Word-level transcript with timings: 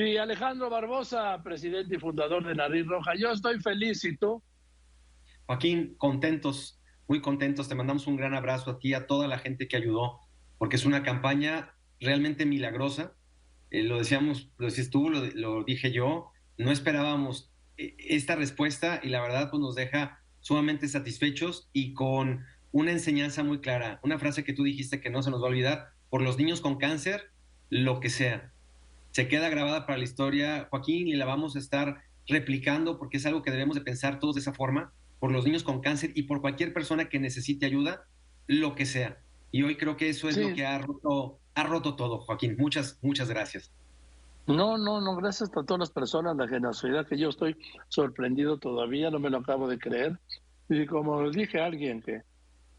Y 0.00 0.16
Alejandro 0.16 0.70
Barbosa, 0.70 1.42
presidente 1.42 1.96
y 1.96 1.98
fundador 1.98 2.46
de 2.46 2.54
Nariz 2.54 2.86
Roja. 2.86 3.14
Yo 3.18 3.32
estoy 3.32 3.58
feliz, 3.58 4.04
¿y 4.04 4.16
tú? 4.16 4.40
Joaquín, 5.46 5.96
contentos, 5.98 6.80
muy 7.08 7.20
contentos. 7.20 7.68
Te 7.68 7.74
mandamos 7.74 8.06
un 8.06 8.14
gran 8.14 8.32
abrazo 8.32 8.70
a 8.70 8.78
ti, 8.78 8.94
a 8.94 9.08
toda 9.08 9.26
la 9.26 9.40
gente 9.40 9.66
que 9.66 9.76
ayudó, 9.76 10.20
porque 10.56 10.76
es 10.76 10.84
una 10.84 11.02
campaña 11.02 11.74
realmente 11.98 12.46
milagrosa. 12.46 13.16
Eh, 13.72 13.82
lo 13.82 13.98
decíamos, 13.98 14.52
lo 14.56 14.66
decías 14.66 14.90
tú, 14.90 15.10
lo, 15.10 15.26
lo 15.34 15.64
dije 15.64 15.90
yo. 15.90 16.30
No 16.58 16.70
esperábamos 16.70 17.52
eh, 17.76 17.96
esta 17.98 18.36
respuesta 18.36 19.00
y 19.02 19.08
la 19.08 19.20
verdad 19.20 19.50
pues 19.50 19.60
nos 19.60 19.74
deja 19.74 20.20
sumamente 20.38 20.86
satisfechos 20.86 21.70
y 21.72 21.92
con 21.94 22.44
una 22.70 22.92
enseñanza 22.92 23.42
muy 23.42 23.58
clara, 23.58 23.98
una 24.04 24.20
frase 24.20 24.44
que 24.44 24.52
tú 24.52 24.62
dijiste 24.62 25.00
que 25.00 25.10
no 25.10 25.24
se 25.24 25.32
nos 25.32 25.42
va 25.42 25.46
a 25.46 25.50
olvidar, 25.50 25.88
por 26.08 26.22
los 26.22 26.38
niños 26.38 26.60
con 26.60 26.76
cáncer, 26.76 27.32
lo 27.68 27.98
que 27.98 28.10
sea. 28.10 28.52
Se 29.12 29.28
queda 29.28 29.48
grabada 29.48 29.86
para 29.86 29.98
la 29.98 30.04
historia, 30.04 30.68
Joaquín, 30.70 31.08
y 31.08 31.14
la 31.14 31.24
vamos 31.24 31.56
a 31.56 31.58
estar 31.58 32.02
replicando 32.26 32.98
porque 32.98 33.16
es 33.16 33.26
algo 33.26 33.42
que 33.42 33.50
debemos 33.50 33.74
de 33.74 33.82
pensar 33.82 34.20
todos 34.20 34.34
de 34.34 34.42
esa 34.42 34.52
forma, 34.52 34.92
por 35.18 35.32
los 35.32 35.44
niños 35.44 35.64
con 35.64 35.80
cáncer 35.80 36.12
y 36.14 36.24
por 36.24 36.40
cualquier 36.40 36.72
persona 36.72 37.08
que 37.08 37.18
necesite 37.18 37.66
ayuda, 37.66 38.04
lo 38.46 38.74
que 38.74 38.86
sea. 38.86 39.18
Y 39.50 39.62
hoy 39.62 39.76
creo 39.76 39.96
que 39.96 40.08
eso 40.10 40.28
es 40.28 40.36
lo 40.36 40.54
que 40.54 40.66
ha 40.66 40.78
roto, 40.78 41.38
ha 41.54 41.64
roto 41.64 41.96
todo, 41.96 42.20
Joaquín. 42.20 42.56
Muchas, 42.58 42.98
muchas 43.02 43.28
gracias. 43.28 43.72
No, 44.46 44.78
no, 44.78 45.00
no, 45.00 45.16
gracias 45.16 45.50
a 45.50 45.62
todas 45.62 45.78
las 45.78 45.90
personas, 45.90 46.36
la 46.36 46.48
generosidad 46.48 47.06
que 47.06 47.18
yo 47.18 47.28
estoy 47.28 47.56
sorprendido 47.88 48.58
todavía, 48.58 49.10
no 49.10 49.18
me 49.18 49.30
lo 49.30 49.38
acabo 49.38 49.68
de 49.68 49.78
creer. 49.78 50.18
Y 50.70 50.86
como 50.86 51.30
dije 51.30 51.60
a 51.60 51.66
alguien 51.66 52.00
que 52.02 52.22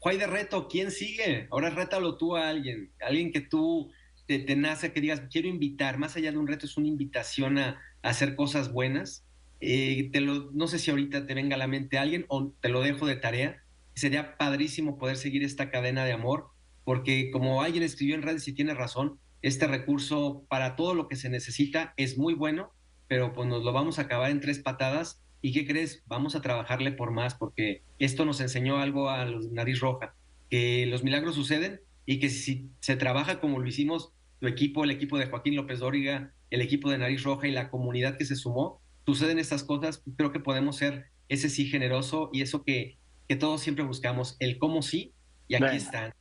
Juay 0.06 0.18
de 0.18 0.28
reto, 0.28 0.68
¿quién 0.68 0.92
sigue? 0.92 1.48
Ahora 1.50 1.68
rétalo 1.68 2.16
tú 2.16 2.36
a 2.36 2.48
alguien, 2.48 2.92
alguien 3.00 3.32
que 3.32 3.40
tú 3.40 3.90
te, 4.28 4.38
te 4.38 4.54
nace, 4.54 4.92
que 4.92 5.00
digas, 5.00 5.22
quiero 5.32 5.48
invitar, 5.48 5.98
más 5.98 6.14
allá 6.14 6.30
de 6.30 6.38
un 6.38 6.46
reto, 6.46 6.64
es 6.64 6.76
una 6.76 6.86
invitación 6.86 7.58
a 7.58 7.82
hacer 8.02 8.36
cosas 8.36 8.72
buenas 8.72 9.26
eh, 9.60 10.08
te 10.12 10.20
lo, 10.20 10.52
no 10.52 10.68
sé 10.68 10.78
si 10.78 10.92
ahorita 10.92 11.26
te 11.26 11.34
venga 11.34 11.56
a 11.56 11.58
la 11.58 11.66
mente 11.66 11.98
alguien 11.98 12.24
o 12.28 12.52
te 12.60 12.68
lo 12.68 12.82
dejo 12.82 13.04
de 13.04 13.16
tarea. 13.16 13.64
Sería 13.96 14.36
padrísimo 14.36 14.96
poder 14.96 15.16
seguir 15.16 15.42
esta 15.42 15.70
cadena 15.70 16.04
de 16.04 16.12
amor, 16.12 16.50
porque 16.84 17.32
como 17.32 17.60
alguien 17.62 17.82
escribió 17.82 18.14
en 18.14 18.22
redes 18.22 18.46
y 18.46 18.52
tiene 18.52 18.74
razón, 18.74 19.18
este 19.42 19.66
recurso 19.66 20.44
para 20.48 20.76
todo 20.76 20.94
lo 20.94 21.08
que 21.08 21.16
se 21.16 21.30
necesita 21.30 21.94
es 21.96 22.16
muy 22.16 22.34
bueno, 22.34 22.70
pero 23.08 23.32
pues 23.32 23.48
nos 23.48 23.64
lo 23.64 23.72
vamos 23.72 23.98
a 23.98 24.02
acabar 24.02 24.30
en 24.30 24.40
tres 24.40 24.60
patadas. 24.60 25.20
¿Y 25.42 25.52
qué 25.52 25.66
crees? 25.66 26.02
Vamos 26.06 26.34
a 26.34 26.40
trabajarle 26.40 26.92
por 26.92 27.10
más, 27.10 27.34
porque 27.34 27.82
esto 27.98 28.24
nos 28.24 28.40
enseñó 28.40 28.78
algo 28.78 29.10
a 29.10 29.24
los 29.24 29.50
Nariz 29.52 29.80
Roja, 29.80 30.14
que 30.50 30.86
los 30.86 31.02
milagros 31.04 31.34
suceden 31.34 31.80
y 32.04 32.18
que 32.18 32.28
si 32.30 32.70
se 32.80 32.96
trabaja 32.96 33.40
como 33.40 33.58
lo 33.58 33.66
hicimos 33.66 34.12
tu 34.40 34.46
equipo, 34.46 34.84
el 34.84 34.90
equipo 34.90 35.18
de 35.18 35.26
Joaquín 35.26 35.56
López 35.56 35.80
Dóriga, 35.80 36.32
el 36.50 36.60
equipo 36.60 36.90
de 36.90 36.98
Nariz 36.98 37.22
Roja 37.22 37.48
y 37.48 37.52
la 37.52 37.70
comunidad 37.70 38.16
que 38.16 38.24
se 38.24 38.36
sumó, 38.36 38.80
suceden 39.04 39.38
estas 39.38 39.64
cosas, 39.64 40.02
creo 40.16 40.32
que 40.32 40.40
podemos 40.40 40.76
ser 40.76 41.06
ese 41.28 41.48
sí 41.48 41.66
generoso 41.66 42.30
y 42.32 42.42
eso 42.42 42.62
que, 42.62 42.98
que 43.28 43.36
todos 43.36 43.60
siempre 43.60 43.84
buscamos, 43.84 44.36
el 44.38 44.58
cómo 44.58 44.82
sí, 44.82 45.12
y 45.48 45.54
aquí 45.54 45.76
están. 45.76 46.12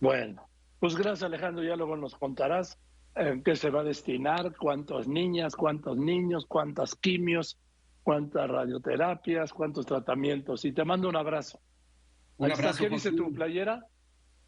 Bueno, 0.00 0.48
pues 0.80 0.94
gracias 0.94 1.22
Alejandro, 1.22 1.64
ya 1.64 1.76
luego 1.76 1.96
nos 1.96 2.14
contarás 2.14 2.78
en 3.14 3.42
qué 3.42 3.56
se 3.56 3.70
va 3.70 3.80
a 3.80 3.84
destinar, 3.84 4.54
cuántas 4.56 5.08
niñas, 5.08 5.56
cuántos 5.56 5.96
niños, 5.96 6.44
cuántas 6.46 6.94
quimios, 6.94 7.58
cuántas 8.06 8.48
radioterapias, 8.48 9.52
cuántos 9.52 9.84
tratamientos. 9.84 10.64
Y 10.64 10.70
te 10.70 10.84
mando 10.84 11.08
un 11.08 11.16
abrazo. 11.16 11.58
Un 12.36 12.52
abrazo 12.52 12.84
¿Qué 12.84 12.88
dice 12.88 13.10
tu 13.10 13.32
playera? 13.34 13.84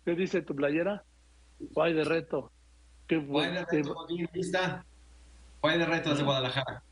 ¿Qué 0.05 0.15
dice 0.15 0.43
tu 0.43 0.55
playera? 0.55 1.03
Guay 1.59 1.93
de 1.93 2.05
reto. 2.05 2.53
Qué 3.09 3.17
bueno. 3.17 3.55
de 3.55 3.83
reto, 3.83 4.07
de 5.63 5.87
reto 5.87 6.11
desde 6.11 6.23
Guadalajara. 6.23 6.85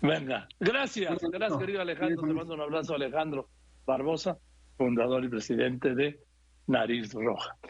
Venga, 0.00 0.48
gracias, 0.58 1.16
gracias 1.22 1.56
querido 1.60 1.82
Alejandro. 1.82 2.26
Te 2.26 2.34
mando 2.34 2.54
un 2.54 2.60
abrazo, 2.60 2.96
Alejandro 2.96 3.48
Barbosa, 3.86 4.36
fundador 4.76 5.24
y 5.24 5.28
presidente 5.28 5.94
de 5.94 6.20
Nariz 6.66 7.14
Roja. 7.14 7.56